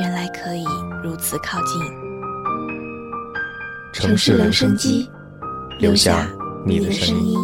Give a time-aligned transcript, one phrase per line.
[0.00, 0.64] 原来可以
[1.04, 1.78] 如此靠近。
[3.92, 5.10] 城市留声机，
[5.78, 6.26] 留下
[6.64, 7.38] 你的声音。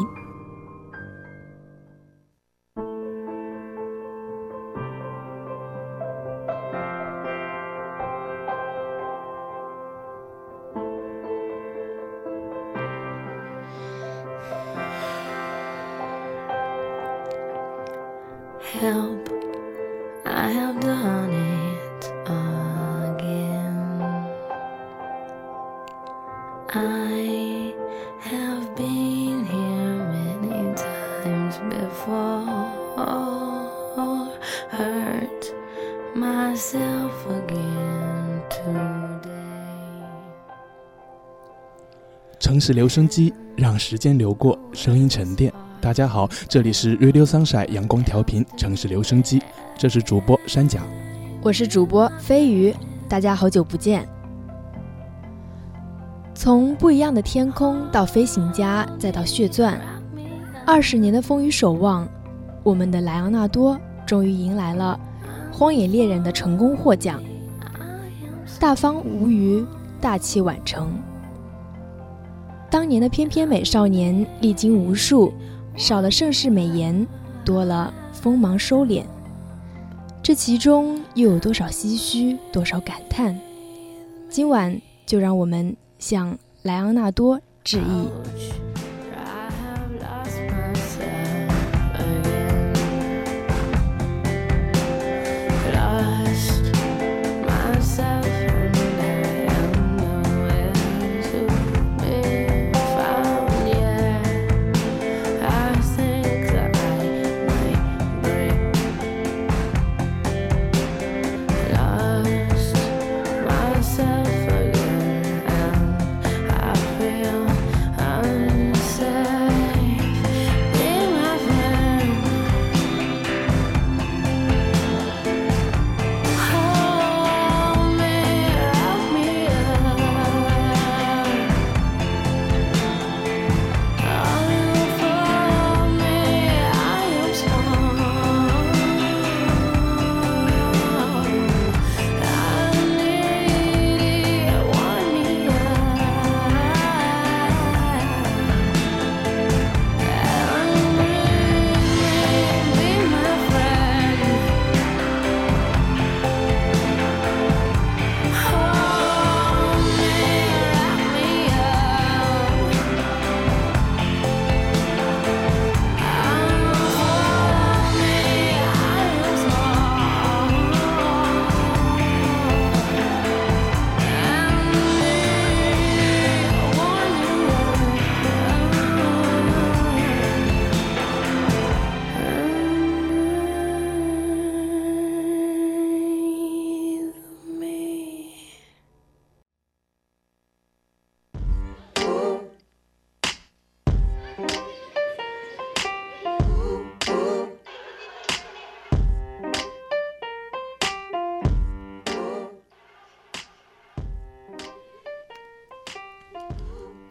[36.16, 39.28] Myself again today.
[42.40, 45.52] 城市留声机，让时间流过，声音沉淀。
[45.78, 49.42] 大家好，这里是 Radio Sunshine 阳光调频城市留声机，
[49.76, 50.80] 这是主播山甲，
[51.42, 52.74] 我是主播飞鱼，
[53.08, 54.08] 大家好久不见。
[56.34, 59.78] 从不一样的天空到飞行家，再到血钻，
[60.66, 62.08] 二十年的风雨守望，
[62.62, 64.98] 我们的莱昂纳多终于迎来了
[65.56, 67.18] 《荒野猎人》的成功获奖。
[68.60, 69.64] 大方无余，
[70.02, 70.92] 大器晚成。
[72.70, 75.32] 当年的翩翩美少年历经无数，
[75.74, 77.06] 少了盛世美颜，
[77.42, 79.02] 多了锋芒收敛。
[80.22, 83.34] 这其中又有多少唏嘘，多少感叹？
[84.28, 85.74] 今晚就让我们。
[85.98, 88.75] 向莱昂纳多致意。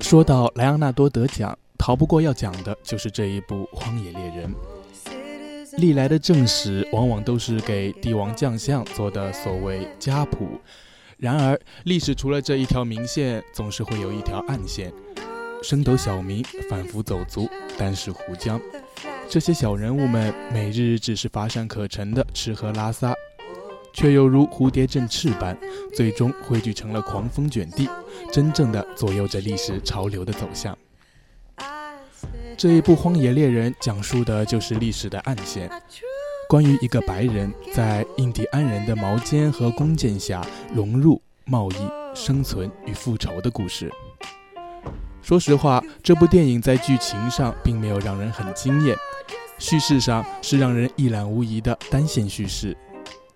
[0.06, 4.54] 说到莱昂纳多得奖，逃不过要讲的就是这一部《荒野猎人》。
[5.80, 10.62] 历来的正史往往都是给帝王将相做的所谓家谱，
[11.18, 14.94] 然而历史除了这一条明线，总是会有一条暗线。
[15.64, 18.62] 升斗小民反复走卒，单是胡江，
[19.28, 23.16] 这些小人物们每日只是乏善可陈的吃喝拉撒。
[23.96, 25.58] 却又如蝴蝶振翅般，
[25.96, 27.90] 最终汇聚成了狂风卷地，
[28.32, 30.78] 真正的左右着历史潮流的走向。
[32.58, 35.70] 这一部《荒野猎人》讲述的就是历史的暗线，
[36.50, 41.76] 关于一个白人在印第安人的矛尖和弓箭下融入、贸易、
[42.14, 43.90] 生存与复仇的故事。
[45.22, 48.96] 说实话，这部电影在剧情上并没有让人很惊艳，
[49.58, 52.76] 叙事上是让人一览无遗的单线叙事，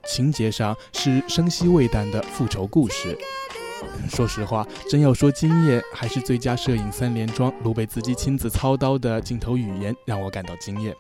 [0.06, 3.18] 情节上是生息未淡的复仇故事。
[4.10, 10.94] 说实话，真要说惊艳，还是最佳摄影三连装卢贝兹基亲自操刀的镜头语言让我感到惊艳。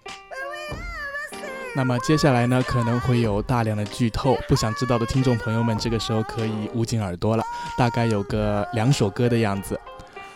[1.75, 7.43] 那么接下来呢，可能会有大量的剧透，不想知道的听众朋友们，这个时候可以捂紧耳朵了，
[7.77, 9.79] 大概有个两首歌的样子。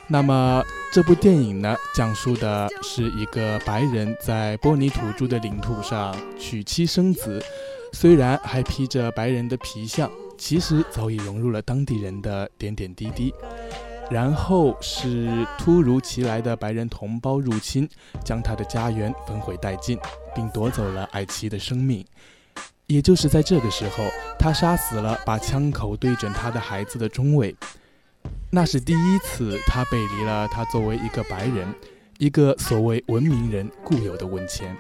[0.08, 0.62] 那么
[0.92, 7.44] 这部电影呢，讲述的是一个白人在波尼土著的领土上娶妻生子，
[7.94, 13.34] 虽然还披着白人的皮相，其实早已融入了当地人的点点滴滴。
[14.12, 17.88] 然后是突如其来的白人同胞入侵，
[18.24, 19.98] 将他的家园焚毁殆尽，
[20.36, 22.06] 并夺走了爱妻的生命。
[22.88, 24.04] 也就是在这个时候，
[24.38, 27.56] 他杀死了把枪口对准他的孩子的中尉。
[28.52, 31.74] 那是第一次，他背离了他作为一个白人、
[32.18, 34.76] 一个所谓文明人固有的文签。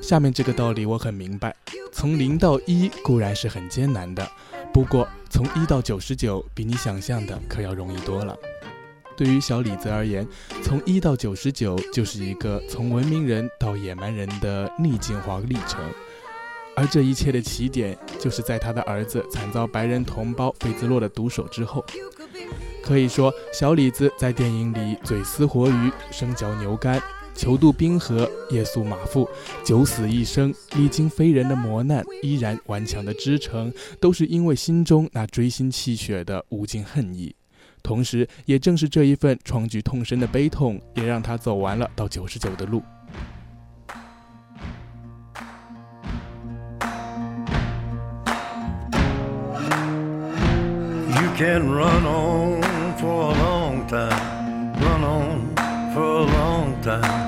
[0.00, 1.54] 下面这个道理我很明白：
[1.92, 4.26] 从零到一固然是很艰难的，
[4.72, 8.36] 不过从一到九十九，比你想象的可要容易多了。
[9.16, 10.26] 对于小李子而言，
[10.62, 15.80] 从一到九十九就是一个从文明人到野蛮人的逆进化历程。
[16.76, 21.84] 而这一切的起点，就是在他的儿子惨遭白人同胞费兹洛的毒手之后。
[22.82, 27.02] 可以说，小李子在电影里嘴撕活鱼、生嚼牛肝、
[27.38, 29.28] 求渡冰河、夜宿马腹、
[29.64, 37.32] 九死一生，历经非人的磨难，依然顽强的支撑，都是因为心中那锥心泣血的无尽恨意。
[37.80, 42.82] 同时，也正是这一份创举痛深的悲痛，也让他走完了到九十九的路。
[51.08, 52.60] You can run on
[52.98, 55.54] for a long time, run on
[55.94, 57.27] for a long time,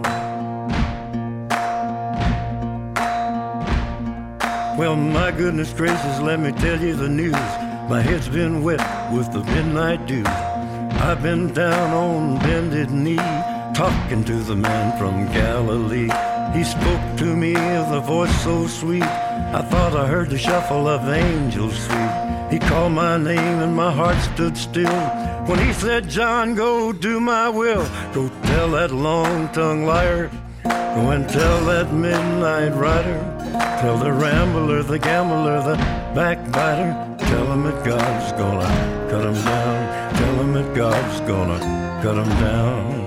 [4.77, 7.33] Well, my goodness gracious, let me tell you the news.
[7.89, 8.79] My head's been wet
[9.11, 10.23] with the midnight dew.
[10.25, 13.17] I've been down on bended knee,
[13.75, 16.09] talking to the man from Galilee.
[16.57, 20.87] He spoke to me with a voice so sweet, I thought I heard the shuffle
[20.87, 22.49] of angels sweet.
[22.49, 25.01] He called my name and my heart stood still
[25.47, 27.85] when he said, John, go do my will.
[28.13, 30.31] Go tell that long tongued liar.
[30.95, 33.19] Go and tell that midnight rider.
[33.79, 35.77] Tell the rambler, the gambler, the
[36.13, 36.91] backbiter.
[37.17, 38.67] Tell him that God's gonna
[39.09, 40.13] cut him down.
[40.15, 41.59] Tell him that God's gonna
[42.03, 43.01] cut him down.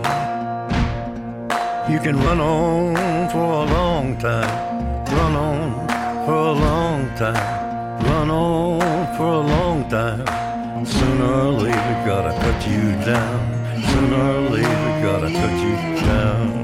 [1.92, 5.04] You can run on for a long time.
[5.18, 5.86] Run on
[6.24, 8.02] for a long time.
[8.06, 10.86] Run on for a long time.
[10.86, 13.40] Sooner or later, gotta cut you down.
[13.90, 16.63] Sooner or later, gotta cut you down.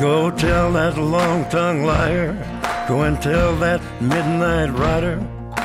[0.00, 2.32] Go tell that long tongued liar.
[2.88, 5.16] Go and tell that midnight rider.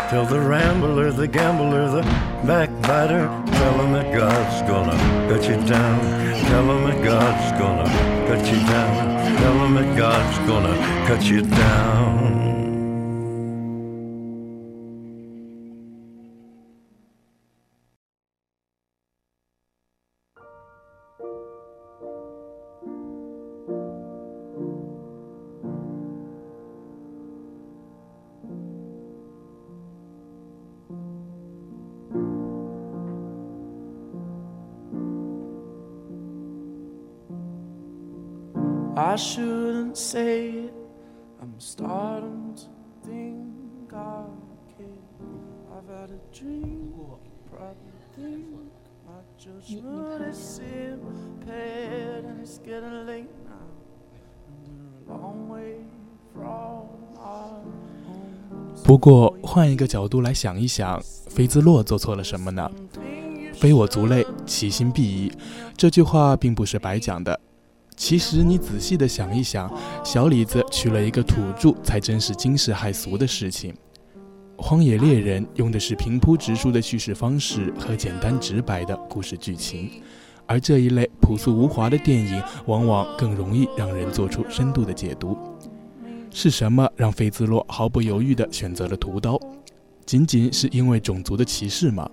[0.10, 2.02] Tell the rambler, the gambler, the
[2.46, 3.28] backbiter.
[3.54, 4.98] Tell him that God's gonna
[5.30, 6.02] cut you down.
[6.48, 9.38] Tell him that God's gonna cut you down.
[9.38, 12.45] Tell him that God's gonna cut you down.
[58.84, 62.70] 不过，换一个角度来想一想，菲兹洛做错了什么呢
[63.54, 65.32] ？“非我族类，其心必异”
[65.76, 67.40] 这句话并不是白讲的。
[67.96, 69.72] 其实你仔细的想一想，
[70.04, 73.74] 小李子娶了一个土著，才真是惊世骇俗的事情。
[74.62, 80.02] 《荒野猎人》用的是平铺直述的叙事方式和简单直白的故事剧情，
[80.48, 85.38] 而这一类朴素无华的电影，往往更容易让人做出深度的解读。
[86.32, 89.40] 是什么让费兹洛毫不犹豫地选择了屠刀？
[90.06, 92.10] 仅仅是因为种族的歧视吗？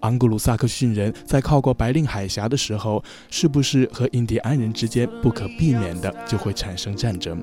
[0.00, 7.40] 昂格鲁萨克逊人在靠过白令海峡的时候，是不是和印第安人之间不可避免的就会产生战争？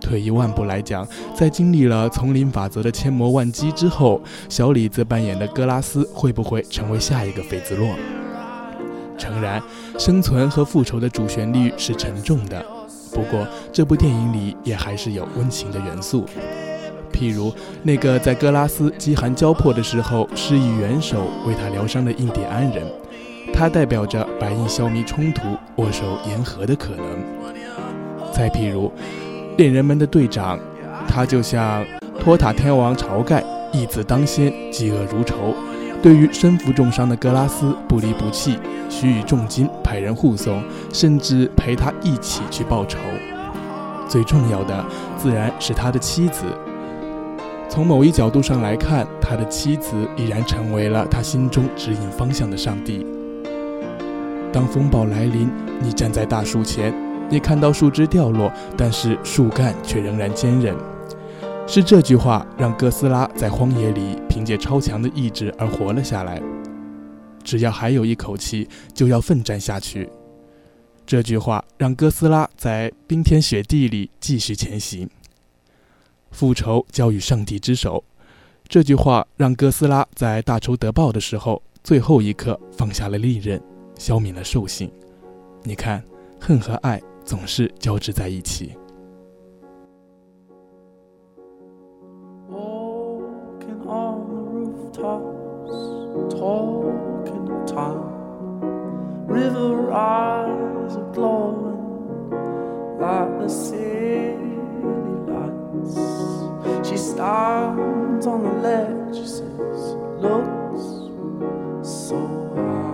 [0.00, 7.88] 退一万步来讲，在经历了丛林法则的千磨万击之后，小李子扮演的戈拉斯会不会成为下一个费兹洛？
[9.22, 9.62] 诚然，
[9.96, 12.64] 生存和复仇的主旋律是沉重的，
[13.12, 16.26] 不过这部电影里也还是有温情的元素。
[17.12, 22.84] 譬如那个在格拉斯饥寒交迫的时候施以援手为他疗伤的印第安人，
[23.54, 25.42] 他代表着白印消弭冲突、
[25.76, 27.04] 握手言和的可能。
[28.32, 28.90] 再譬如
[29.56, 30.58] 恋人们的队长，
[31.06, 31.84] 他就像
[32.18, 35.54] 托塔天王晁盖，义字当先，嫉恶如仇，
[36.02, 38.58] 对于身负重伤的格拉斯不离不弃，
[38.90, 40.60] 许以重金派人护送，
[40.92, 42.98] 甚至陪他一起去报仇。
[44.08, 44.84] 最重要的
[45.16, 46.44] 自然是他的妻子。
[47.68, 53.06] 从某一角度上来看，他的妻子已然成为了他心中指引方向的上帝。
[54.52, 55.48] 当风暴来临，
[55.80, 56.92] 你站在大树前，
[57.30, 60.74] 你看到树枝掉落，但是树干却仍然坚韧。
[61.66, 66.42] 是这句话让哥斯拉在荒野里凭借超强的意志而活了下来。
[67.42, 70.08] 只要还有一口气，就要奋战下去。
[71.06, 75.08] 这句话让哥斯拉在冰天雪地里继续前行。
[76.30, 78.04] 复仇交与上帝之手，
[78.68, 83.60] 这句话让哥斯拉在大仇得报的时候，最后一刻放下了利刃，
[83.98, 84.90] 消泯了兽性。
[85.62, 86.02] 你看，
[86.38, 88.72] 恨和爱总是交织在一起。
[96.30, 98.10] talking time.
[99.26, 102.30] River eyes are glowing
[102.98, 104.56] like the city
[105.32, 106.88] lights.
[106.88, 110.84] She stands on the ledge, she says, looks
[111.88, 112.18] so
[112.54, 112.92] high.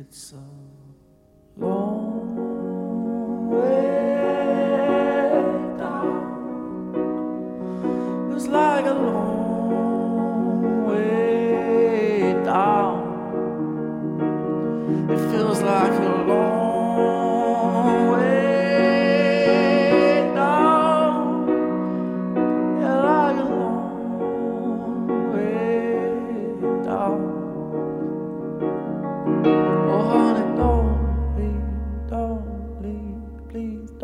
[0.00, 0.67] It's so.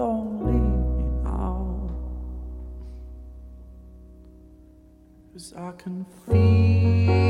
[0.05, 1.89] Don't leave me now.
[5.33, 7.24] Cause I can feel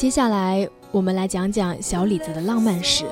[0.00, 3.04] 接下来，我们来讲讲小李子的浪漫史。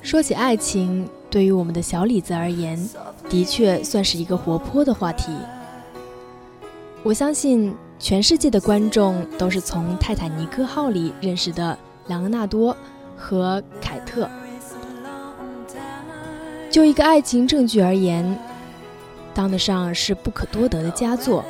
[0.00, 2.88] 说起爱情，对于我们的小李子而言，
[3.28, 5.30] 的确算是一个活泼的话题。
[7.02, 12.74] 我相信，全世界的观众都是从泰坦尼克号里认识的莱昂纳多
[13.14, 14.26] 和凯特。
[16.70, 18.38] 就一个爱情证据而言，
[19.34, 21.44] 当得上是不可多得的佳作。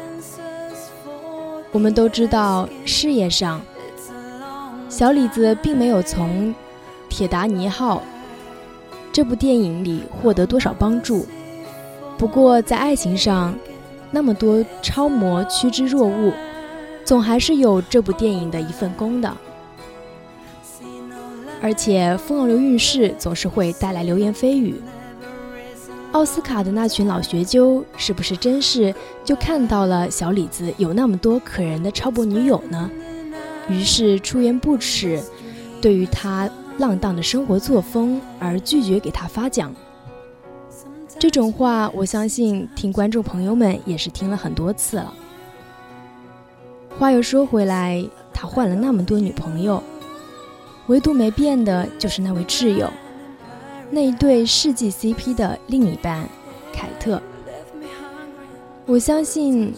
[1.70, 3.60] 我们都知道，事业上，
[4.88, 6.50] 小李子并没有从
[7.08, 7.98] 《铁达尼号》
[9.12, 11.26] 这部电影里获得多少帮助。
[12.16, 13.54] 不过，在爱情上，
[14.10, 16.32] 那么多超模趋之若鹜，
[17.04, 19.36] 总还是有这部电影的一份功的。
[21.60, 24.80] 而且，风流韵事总是会带来流言蜚语。
[26.12, 32.90] 奥斯卡的那群老学究，是不是真是就看到了小李子有那么多可人的超模女友呢？
[33.68, 35.22] 于是出言不耻，
[35.80, 39.74] 对于他浪荡的生活作风而拒绝给他发奖。
[41.18, 45.12] 这种话，我相信听观众朋友们也是听了很多次了。
[46.98, 49.82] 话又说回来，他换了那么多女朋友，
[50.86, 52.90] 唯独没变的就是那位挚友。
[53.90, 56.28] 那一对世纪 CP 的另一半，
[56.72, 57.20] 凯特。
[58.84, 59.72] 我相信，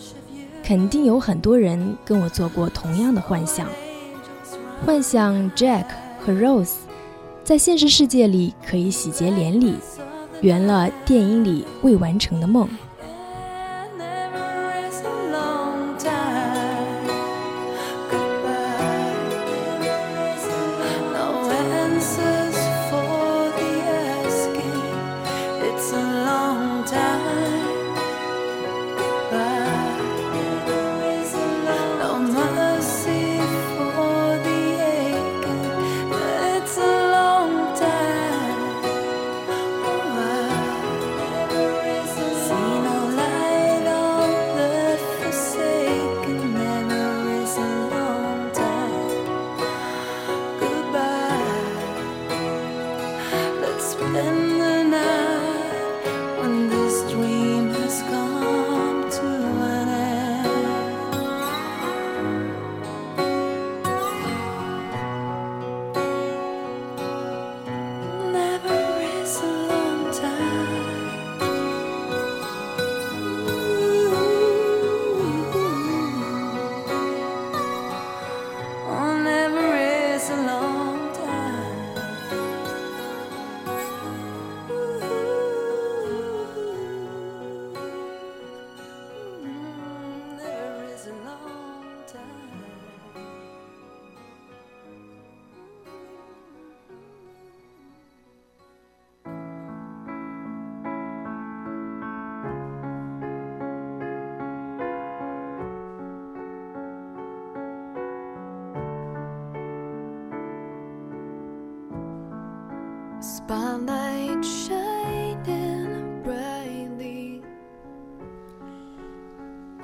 [0.68, 3.66] 肯定有很多人跟我做过同样的幻想，
[4.84, 5.87] 幻想 Jack
[6.20, 6.75] 和 Rose
[7.42, 9.76] 在现实世界里可以喜结连理，
[10.42, 12.68] 圆了电影里未完成的梦。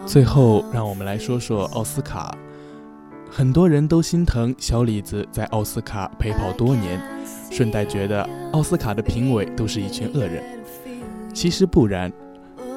[0.06, 2.36] 最后，让我们来说说奥斯卡。
[3.28, 7.00] 很多人都心疼小李子在奥斯卡陪跑多年，
[7.50, 10.44] 顺带觉得奥斯卡的评委都是一群恶人。
[11.32, 12.12] 其实不然，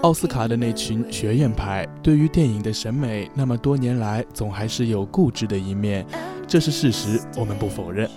[0.01, 6.03] 奥斯卡的那群学院派对于电影的审美，那么多年来总还是有固执的一面，
[6.47, 8.09] 这是事实，我们不否认。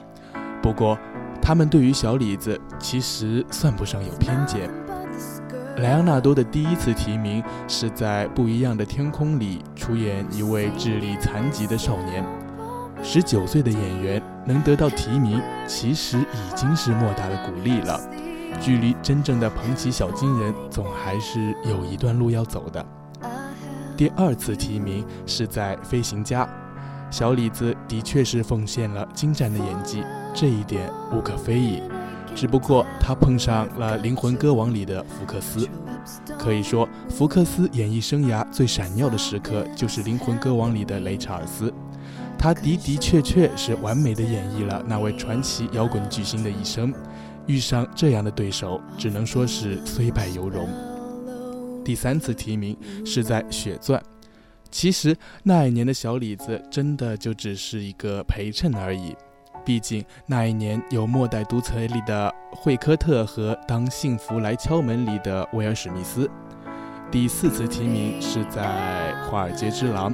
[0.63, 0.99] 不过，
[1.43, 4.71] 他们对于小李子其实算不上有偏见。
[5.79, 12.25] 莱昂纳多的第一次提名是在《不一样的天空》里出演一位智力残疾的少年。
[13.03, 17.99] 十九岁的演员能得到提名，其实已经是莫大的鼓励了。
[18.61, 22.85] 距离真正的捧起小金人，总还是有一段路要走的。
[23.97, 26.45] 第二次提名是在《飞行家》，
[27.11, 30.03] 小李子的确是奉献了精湛的演技，
[30.35, 31.83] 这一点无可非议。
[32.35, 35.69] 只不过他碰上了《灵魂歌王》里的福克斯，
[36.39, 41.75] 可以说福克斯演艺生涯最闪耀的时刻就是《灵魂歌王》里的雷查尔斯，
[42.39, 46.95] 他的的确确是完美的演绎了那位传奇摇滚巨星的一生。
[47.47, 50.69] 遇上这样的对手，只能说是虽败犹荣。
[51.85, 54.01] 第三次提名是在《血钻》，
[54.71, 59.17] 其实那一年的小李子真的就只是一个陪衬而已。
[59.65, 66.31] 毕竟那一年有《末代独裁》里的惠科特和《当幸福来敲门》里的威尔史密斯。
[67.11, 70.13] 第四次提名是在《华尔街之狼》，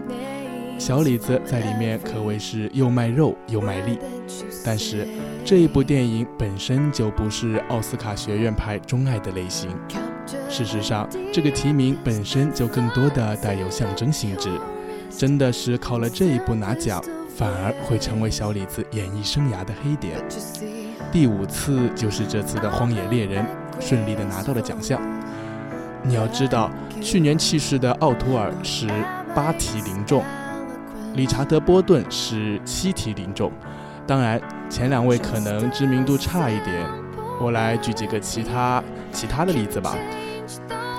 [0.79, 3.99] 小李子在里面可谓是又卖肉又卖力。
[4.65, 5.07] 但是
[5.45, 9.71] 这一部电影本身就不是奥斯卡学院派钟爱的类型。
[10.49, 14.51] 事实上，这个提名本身就更多的带有象征性质，
[15.09, 17.01] 真的是靠了这一部拿奖，
[17.37, 20.17] 反而会成为小李子演艺生涯的黑点。
[21.13, 23.45] 第五次就是这次的《荒野猎人》，
[23.79, 24.99] 顺利的拿到了奖项。
[26.03, 26.71] 你要知道，
[27.03, 28.89] 去年去世的奥图尔是
[29.35, 30.25] 八题零中，
[31.15, 33.53] 理查德·波顿是七题零中。
[34.07, 36.87] 当然，前两位可能知名度差一点。
[37.39, 39.95] 我来举几个其他其他的例子吧，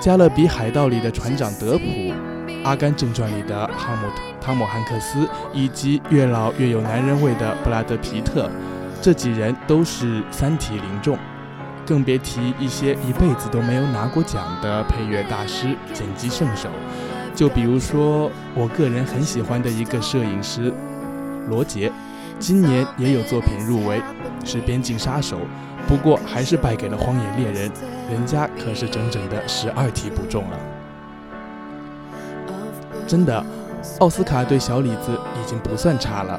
[0.00, 1.84] 加勒比海盗》里的船长德普，
[2.62, 4.08] 《阿甘正传》里的哈姆
[4.48, 8.50] 汤姆汉克斯，以及越老越有男人味的布拉德皮特，
[9.02, 11.18] 这几人都是三体零中。
[11.84, 16.70] 更别提一些一辈子都没有拿过奖的配乐大师、剪辑圣手，
[17.34, 20.72] 就比如说我个人很喜欢的一个摄影师
[21.48, 21.92] 罗杰，
[22.38, 24.00] 今年也有作品入围，
[24.46, 25.36] 是《边境杀手》，
[25.86, 27.70] 不过还是败给了《荒野猎人》，
[28.10, 30.58] 人家可是整整的十二题不中了。
[33.06, 33.44] 真的，
[34.00, 36.38] 奥斯卡对小李子已经不算差了，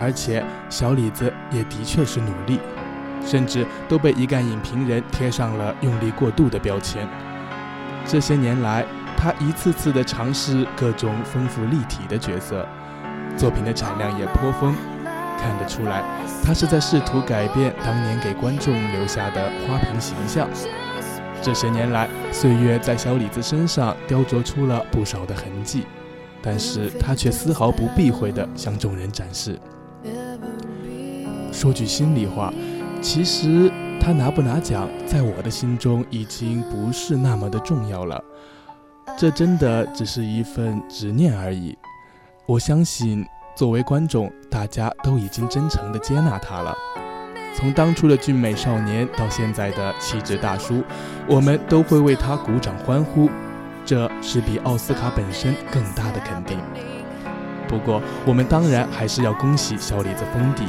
[0.00, 2.60] 而且小李子也的确是努力。
[3.26, 7.08] 甚至都被一干影评人贴上了用力过度的标签。
[8.04, 8.84] 这些年来，
[9.16, 12.68] 他一次次的尝试各种丰富立体的角色，
[13.34, 14.74] 作品的产量也颇丰。
[15.38, 16.04] 看得出来，
[16.44, 20.46] 他是在试图改变当年给观众留下的花瓶形象。
[21.40, 25.86] 这些年来，岁月在小李子身上雕琢出了不少的痕迹，
[26.44, 29.58] 但是他却丝毫不避讳地向众人展示。
[31.50, 32.52] 说句心里话。
[33.00, 38.22] 其实他拿不拿奖，在我的心中已经不是那么的重要了。
[39.18, 41.76] 这真的只是一份执念而已。
[42.46, 46.74] 我相信，作为观众，大家都已经真诚地接纳他了。
[47.54, 50.82] 从当初的俊美少年到现在的气质大叔，
[51.28, 53.28] 我们都会为他鼓掌欢呼。
[53.84, 56.58] 这是比奥斯卡本身更大的肯定。
[57.68, 60.64] 不过，我们当然还是要恭喜小李子封底，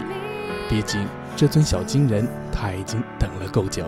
[0.69, 1.07] 毕竟。
[1.37, 3.83] 这尊小金人，他已经等了够久。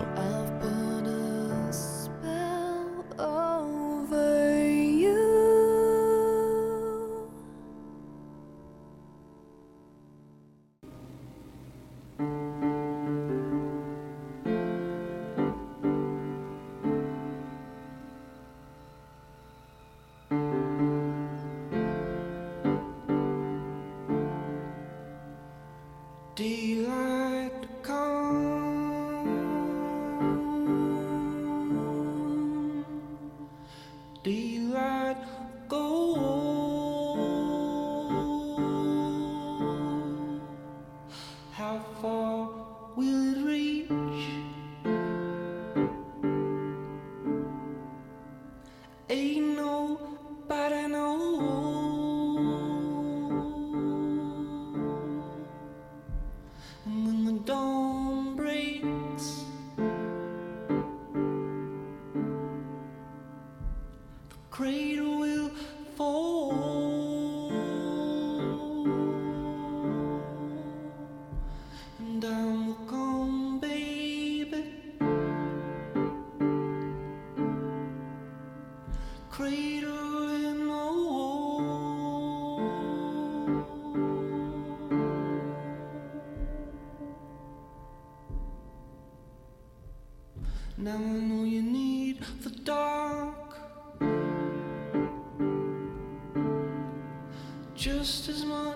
[98.08, 98.67] just as much.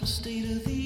[0.00, 0.85] the state of the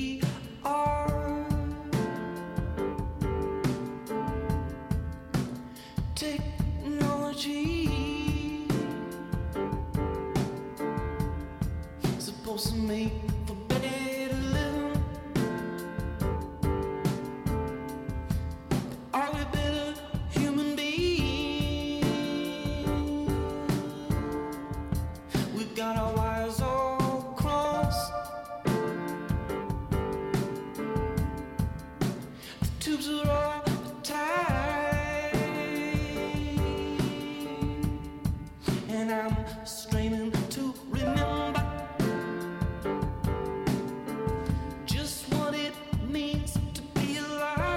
[39.01, 39.35] and I'm
[39.65, 41.65] straining to remember
[44.85, 45.73] just what it
[46.07, 47.71] means to be alive.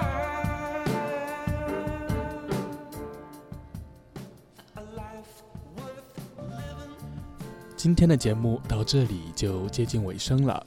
[7.78, 10.66] 今天的节目到这里就接近尾声了。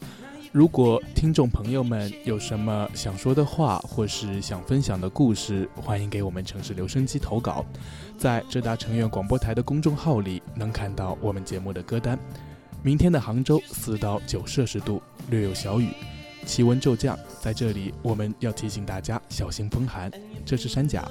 [0.56, 7.62] 如果听众朋友们有什么想说的话，或是想分享的故事，欢迎给我们城市留声机投稿。
[8.16, 12.18] 在浙大成院广播台的公众号里能看到我们节目的歌单。
[12.82, 15.90] 明天的杭州四到九摄氏度，略有小雨，
[16.46, 17.18] 气温骤降。
[17.38, 20.10] 在这里，我们要提醒大家小心风寒。
[20.46, 21.06] 这是山甲，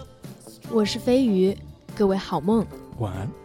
[0.71, 1.55] 我是飞鱼，
[1.95, 2.65] 各位好梦。
[2.97, 3.44] 晚安。